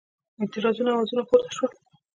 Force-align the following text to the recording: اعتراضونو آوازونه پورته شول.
اعتراضونو 0.41 0.91
آوازونه 0.95 1.23
پورته 1.29 1.51
شول. 1.57 1.71